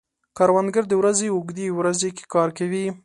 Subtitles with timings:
[0.37, 2.85] کروندګر د ورځې اوږدې ورځې کار کوي